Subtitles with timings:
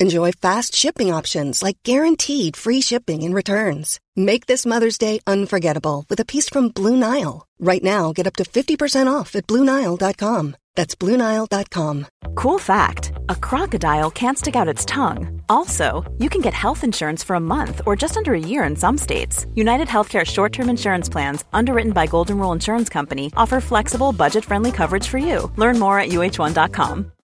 [0.00, 4.00] Enjoy fast shipping options like guaranteed free shipping and returns.
[4.16, 7.46] Make this Mother's Day unforgettable with a piece from Blue Nile.
[7.60, 10.56] Right now, get up to 50% off at BlueNile.com.
[10.74, 12.06] That's BlueNile.com.
[12.34, 15.40] Cool fact a crocodile can't stick out its tongue.
[15.48, 18.74] Also, you can get health insurance for a month or just under a year in
[18.74, 19.46] some states.
[19.54, 24.44] United Healthcare short term insurance plans, underwritten by Golden Rule Insurance Company, offer flexible, budget
[24.44, 25.52] friendly coverage for you.
[25.56, 27.12] Learn more at Uh1.com.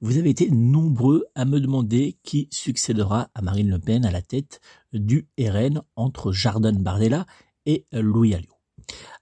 [0.00, 4.22] vous avez été nombreux à me demander qui succédera à Marine Le Pen à la
[4.22, 4.60] tête
[4.92, 7.26] du RN entre Jardin Bardella
[7.66, 8.56] et Louis Alliot.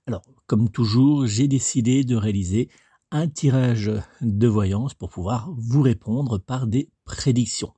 [0.06, 0.22] Alors,
[0.54, 2.68] comme toujours, j'ai décidé de réaliser
[3.10, 7.74] un tirage de voyance pour pouvoir vous répondre par des prédictions.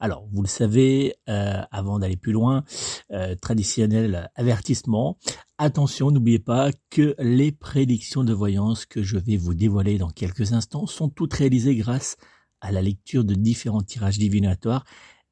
[0.00, 2.64] Alors, vous le savez, euh, avant d'aller plus loin,
[3.12, 5.18] euh, traditionnel avertissement,
[5.58, 10.54] attention, n'oubliez pas que les prédictions de voyance que je vais vous dévoiler dans quelques
[10.54, 12.16] instants sont toutes réalisées grâce
[12.62, 14.86] à la lecture de différents tirages divinatoires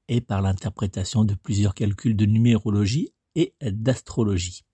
[0.09, 4.67] et par l'interprétation de plusieurs calculs de numérologie et d'astrologie.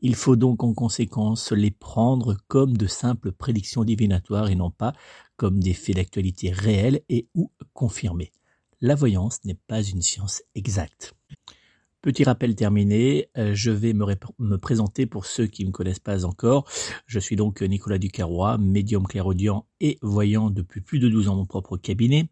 [0.00, 4.92] Il faut donc en conséquence les prendre comme de simples prédictions divinatoires et non pas
[5.36, 8.32] comme des faits d'actualité réels et ou confirmés.
[8.80, 11.14] La voyance n'est pas une science exacte.
[12.04, 16.26] Petit rappel terminé, euh, je vais me, présenter pour ceux qui ne me connaissent pas
[16.26, 16.68] encore.
[17.06, 21.46] Je suis donc Nicolas Ducarrois, médium clairaudient et voyant depuis plus de 12 ans mon
[21.46, 22.28] propre cabinet.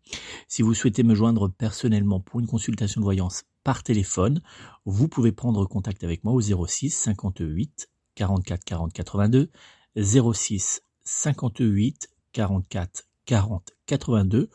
[0.47, 4.43] Si vous souhaitez me joindre personnellement pour une consultation de voyance par téléphone,
[4.84, 9.50] vous pouvez prendre contact avec moi au 06 58 44 40 82,
[9.97, 14.49] 06 58 44 40 82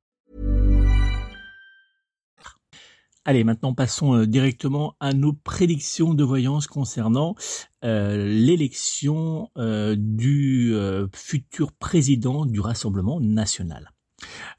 [3.23, 7.35] Allez, maintenant passons euh, directement à nos prédictions de voyance concernant
[7.83, 10.73] euh, l'élection euh, du
[11.13, 13.91] futur président du Rassemblement national.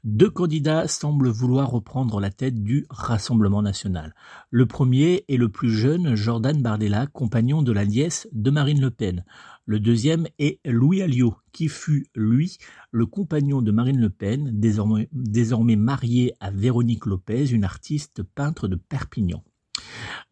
[0.03, 4.15] Deux candidats semblent vouloir reprendre la tête du Rassemblement national.
[4.51, 8.91] Le premier est le plus jeune Jordan Bardella, compagnon de la nièce de Marine Le
[8.91, 9.23] Pen.
[9.65, 12.57] Le deuxième est Louis Alliot, qui fut, lui,
[12.91, 18.67] le compagnon de Marine Le Pen, désormais, désormais marié à Véronique Lopez, une artiste peintre
[18.67, 19.43] de Perpignan.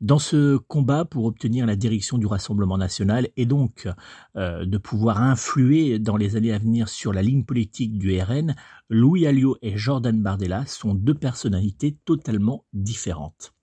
[0.02, 3.88] Dans ce combat pour obtenir la direction du Rassemblement national et donc
[4.36, 8.56] euh, de pouvoir influer dans les années à venir sur la ligne politique du RN,
[8.90, 13.54] Louis Alliot et Jordan Bardella sont deux personnalités totalement différentes.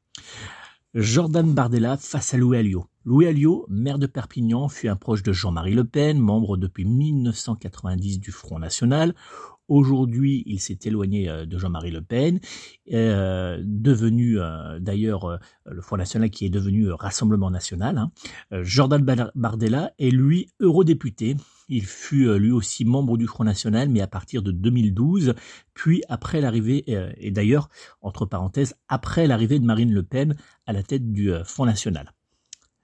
[0.95, 2.87] Jordan Bardella face à Louis Alliot.
[3.05, 8.21] Louis Alliot, maire de Perpignan, fut un proche de Jean-Marie Le Pen, membre depuis 1990
[8.21, 9.15] du Front National.
[9.69, 12.41] Aujourd'hui, il s'est éloigné euh, de Jean-Marie Le Pen,
[12.93, 17.99] euh, devenu euh, d'ailleurs le Front National qui est devenu Rassemblement National.
[17.99, 18.11] Hein.
[18.63, 19.05] Jordan
[19.35, 21.37] Bardella est lui eurodéputé.
[21.69, 25.35] Il fut lui aussi membre du Front National, mais à partir de 2012,
[25.75, 26.85] puis après l'arrivée,
[27.19, 27.69] et d'ailleurs,
[28.01, 30.35] entre parenthèses, après l'arrivée de Marine Le Pen
[30.67, 32.15] à la tête du Front National.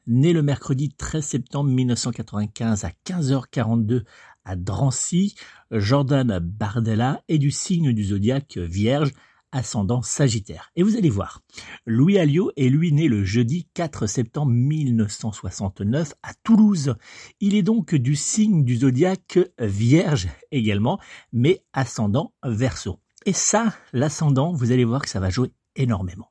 [0.07, 4.03] Né le mercredi 13 septembre 1995 à 15h42
[4.45, 5.35] à Drancy,
[5.71, 9.13] Jordan Bardella est du signe du zodiaque Vierge,
[9.53, 10.73] ascendant Sagittaire.
[10.75, 11.41] Et vous allez voir,
[11.87, 16.97] Louis Alliot est lui né le jeudi 4 septembre 1969 à Toulouse.
[17.41, 20.99] Il est donc du signe du zodiaque Vierge également,
[21.33, 23.01] mais ascendant Verseau.
[23.27, 26.31] Et ça, l'ascendant, vous allez voir que ça va jouer énormément.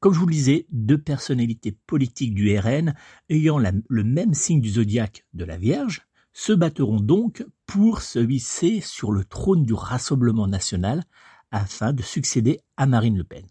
[0.00, 2.94] Comme je vous le disais, deux personnalités politiques du RN
[3.30, 6.02] ayant le même signe du zodiaque de la Vierge,
[6.34, 11.04] se battront donc pour se hisser sur le trône du Rassemblement national
[11.50, 13.46] afin de succéder à Marine Le Pen.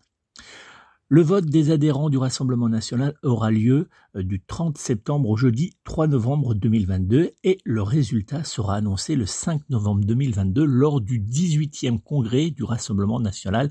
[1.10, 5.74] Le vote des adhérents du Rassemblement national aura lieu euh, du 30 septembre au jeudi
[5.84, 12.02] 3 novembre 2022 et le résultat sera annoncé le 5 novembre 2022 lors du 18e
[12.02, 13.70] congrès du Rassemblement national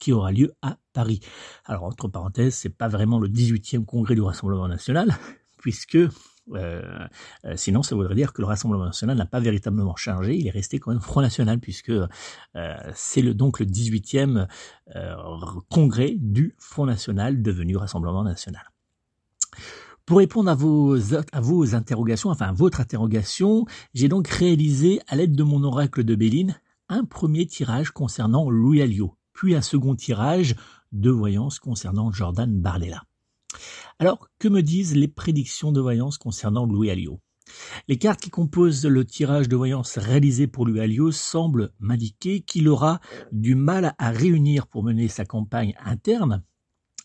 [0.00, 1.20] qui aura lieu à Paris.
[1.64, 5.16] Alors entre parenthèses, c'est pas vraiment le 18e congrès du Rassemblement national
[5.58, 5.98] puisque
[6.54, 6.82] euh,
[7.44, 10.36] euh, sinon, ça voudrait dire que le Rassemblement national n'a pas véritablement changé.
[10.36, 14.46] Il est resté quand même Front National, puisque euh, c'est le, donc le 18e
[15.68, 18.70] congrès du Front National devenu Rassemblement national.
[20.04, 20.96] Pour répondre à vos,
[21.32, 26.02] à vos interrogations, enfin à votre interrogation, j'ai donc réalisé, à l'aide de mon oracle
[26.02, 30.56] de Béline, un premier tirage concernant Louis Alliot, puis un second tirage
[30.90, 33.04] de voyance concernant Jordan Bardella.
[33.98, 37.20] Alors, que me disent les prédictions de voyance concernant Louis Alliot?
[37.88, 42.68] Les cartes qui composent le tirage de voyance réalisé pour Louis Alliot semblent m'indiquer qu'il
[42.68, 43.00] aura
[43.32, 46.42] du mal à réunir pour mener sa campagne interne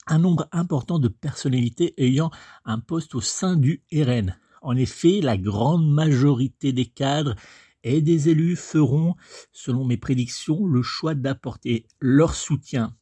[0.07, 2.29] un nombre important de personnalités ayant
[2.63, 4.37] un poste au sein du RN.
[4.61, 7.35] En effet, la grande majorité des cadres
[7.83, 9.15] et des élus feront,
[9.51, 12.95] selon mes prédictions, le choix d'apporter leur soutien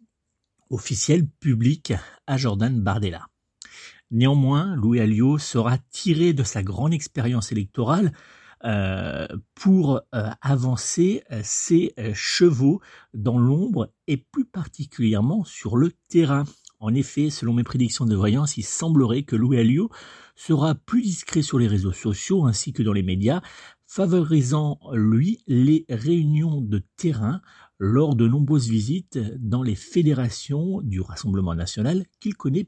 [0.70, 1.94] officiel public
[2.26, 3.28] à Jordan Bardella.
[4.14, 8.14] Néanmoins, Louis Alliot sera tiré de sa grande expérience électorale
[8.64, 12.80] euh, pour euh, avancer euh, ses chevaux
[13.16, 16.44] dans l'ombre et plus particulièrement sur le terrain.
[16.80, 19.90] En effet, selon mes prédictions de voyance, il semblerait que Louis Alliot
[20.36, 23.42] sera plus discret sur les réseaux sociaux ainsi que dans les médias,
[23.88, 27.42] favorisant lui les réunions de terrain
[27.80, 32.68] lors de nombreuses visites dans les fédérations du Rassemblement national qu'il connaît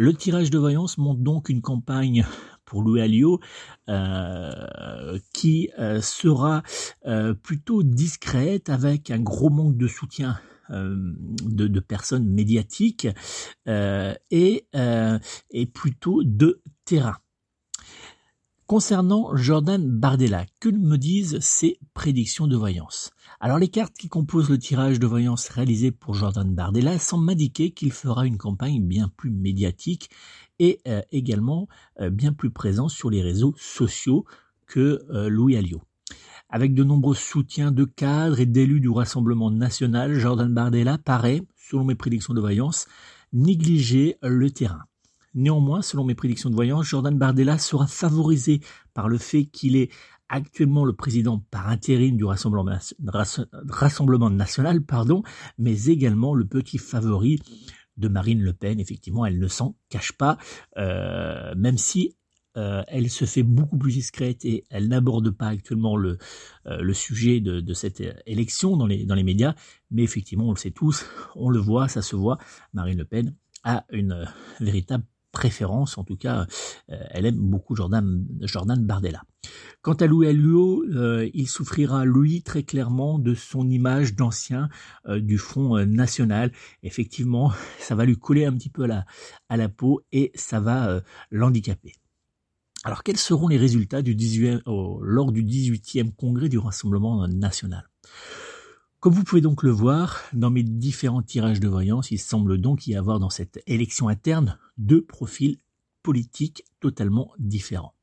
[0.00, 2.24] Le tirage de voyance montre donc une campagne
[2.64, 3.40] pour Louis Alliot
[3.88, 6.62] euh, qui euh, sera
[7.06, 10.38] euh, plutôt discrète avec un gros manque de soutien
[10.70, 13.08] de, personnes médiatiques
[13.66, 17.16] et, et plutôt de terrain.
[18.66, 23.10] Concernant Jordan Bardella, que me disent ses prédictions de voyance?
[23.40, 27.70] Alors les cartes qui composent le tirage de voyance réalisé pour Jordan Bardella semblent m'indiquer
[27.70, 30.10] qu'il fera une campagne bien plus médiatique
[30.58, 31.68] et euh, également
[32.00, 34.24] euh, bien plus présent sur les réseaux sociaux
[34.66, 35.82] que euh, Louis Alliot.
[36.48, 41.84] Avec de nombreux soutiens de cadres et d'élus du Rassemblement national, Jordan Bardella paraît, selon
[41.84, 42.88] mes prédictions de voyance,
[43.32, 44.82] négliger le terrain.
[45.34, 48.60] Néanmoins, selon mes prédictions de voyance, Jordan Bardella sera favorisé
[48.94, 49.92] par le fait qu'il est
[50.28, 55.22] actuellement le président par intérim du Rassemblement, national, pardon,
[55.58, 57.40] mais également le petit favori
[57.96, 58.80] de Marine Le Pen.
[58.80, 60.38] Effectivement, elle ne s'en cache pas,
[60.76, 62.16] euh, même si
[62.56, 66.18] euh, elle se fait beaucoup plus discrète et elle n'aborde pas actuellement le,
[66.66, 69.54] euh, sujet de, cette élection dans les, médias.
[69.90, 71.06] Mais effectivement, on le sait tous,
[71.36, 72.38] on le voit, ça se voit,
[72.72, 74.28] Marine Le Pen a une
[74.60, 76.46] véritable préférence, en tout cas,
[76.88, 79.22] elle aime beaucoup Jordan Bardella.
[79.82, 84.68] Quant à Louis euh, il souffrira, lui, très clairement de son image d'ancien
[85.06, 86.52] euh, du Front National.
[86.82, 89.06] Effectivement, ça va lui coller un petit peu à la,
[89.48, 91.94] à la peau et ça va l'handicaper.
[92.84, 97.88] Alors, quels seront les résultats du 18, lors du 18e congrès du Rassemblement national?
[99.00, 102.88] Comme vous pouvez donc le voir, dans mes différents tirages de voyance, il semble donc
[102.88, 105.58] y avoir dans cette élection interne deux profils
[106.02, 107.94] politiques totalement différents.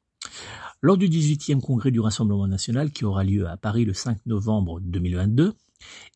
[0.86, 4.80] Lors du 18e congrès du Rassemblement national qui aura lieu à Paris le 5 novembre
[4.82, 5.56] 2022,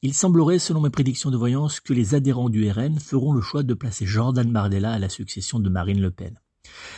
[0.03, 3.63] il semblerait, selon mes prédictions de voyance, que les adhérents du RN feront le choix
[3.63, 6.39] de placer Jordan Bardella à la succession de Marine Le Pen.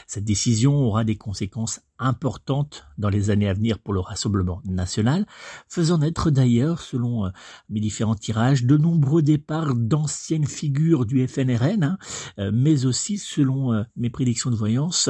[0.05, 5.25] Cette décision aura des conséquences importantes dans les années à venir pour le Rassemblement national,
[5.69, 7.29] faisant naître d'ailleurs, selon euh,
[7.69, 11.97] mes différents tirages, de nombreux départs d'anciennes figures du FNRN, hein,
[12.39, 15.09] euh, mais aussi, selon euh, mes prédictions de voyance,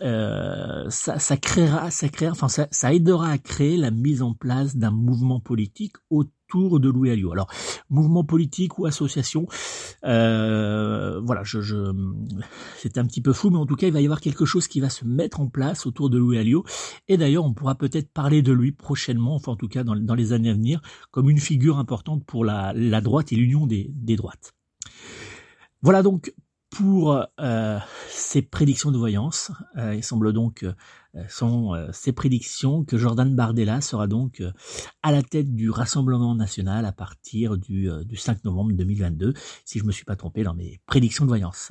[0.00, 4.90] ça, créera, ça créera, enfin ça, ça aidera à créer la mise en place d'un
[4.90, 7.32] mouvement politique autour de Louis Alliot.
[7.32, 7.48] Alors,
[7.90, 9.46] mouvement politique ou association,
[10.04, 11.76] euh, voilà, je, je
[12.78, 14.68] c'est un petit peu fou, mais en tout cas, il va y avoir quelque chose
[14.68, 16.18] qui va se mettre en place autour de
[17.08, 20.32] Et d'ailleurs, on pourra peut-être parler de lui prochainement, enfin en tout cas dans, les
[20.32, 24.54] années à venir, comme une figure importante pour la, droite et l'union des, droites.
[25.82, 26.32] Voilà donc
[26.70, 27.78] pour euh,
[28.08, 29.52] ces prédictions de voyance.
[29.76, 30.72] Euh, il semble donc euh,
[31.28, 34.42] sont ces prédictions que Jordan Bardella sera donc
[35.02, 39.32] à la tête du Rassemblement national à partir du, du 5 novembre 2022,
[39.64, 41.70] si je me suis pas trompé dans mes prédictions de voyance.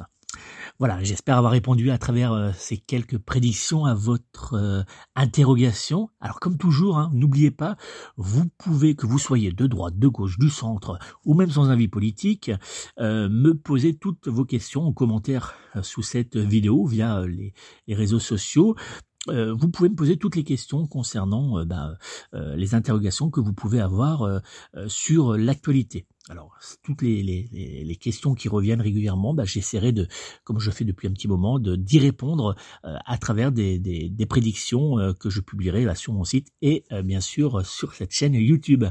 [0.80, 4.84] Voilà, j'espère avoir répondu à travers euh, ces quelques prédictions à votre euh,
[5.16, 6.10] interrogation.
[6.20, 7.78] Alors comme toujours, hein, n'oubliez pas,
[8.18, 11.88] vous pouvez, que vous soyez de droite, de gauche, du centre, ou même sans avis
[11.88, 12.52] politique,
[13.00, 17.54] euh, me poser toutes vos questions en commentaire sous cette vidéo via les,
[17.88, 18.76] les réseaux sociaux.
[19.30, 21.96] Euh, vous pouvez me poser toutes les questions concernant euh, ben,
[22.34, 24.42] euh, les interrogations que vous pouvez avoir
[24.88, 26.06] sur l'actualité.
[26.30, 30.08] Alors, toutes les, les, les, questions qui reviennent régulièrement, ben, j'essaierai de,
[30.44, 35.14] comme je fais depuis un petit moment, d'y répondre à travers des, des, des prédictions
[35.20, 38.86] que je publierai là sur mon site et bien sûr sur cette chaîne YouTube.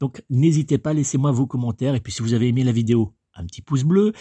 [0.00, 3.46] Donc, n'hésitez pas, laissez-moi vos commentaires et puis si vous avez aimé la vidéo, un
[3.46, 4.12] petit pouce bleu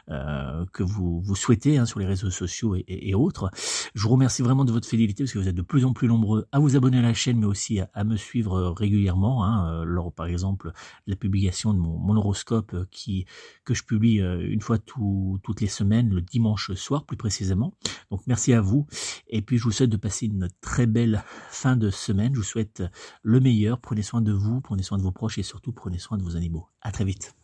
[0.07, 3.50] que vous, vous souhaitez hein, sur les réseaux sociaux et, autres.
[3.95, 6.07] Je vous remercie vraiment de votre fidélité parce que vous êtes de plus en plus
[6.07, 9.45] nombreux à vous abonner à la chaîne, mais aussi à, me suivre régulièrement.
[9.45, 10.72] Hein, euh, lors, par exemple,
[11.07, 13.25] la publication de mon, horoscope euh, qui
[13.65, 17.74] que je publie une fois toutes les semaines, le dimanche soir plus précisément.
[18.12, 18.86] Donc merci à vous.
[19.27, 22.33] Et puis je vous souhaite de passer une très belle fin de semaine.
[22.33, 22.83] Je vous souhaite
[23.22, 23.79] le meilleur.
[23.79, 26.36] Prenez soin de vous, prenez soin de vos proches et surtout prenez soin de vos
[26.36, 26.67] animaux.
[26.81, 27.36] À très vite.